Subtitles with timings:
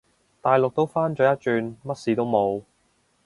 [0.41, 2.63] 大陸都返咗一轉，乜事都冇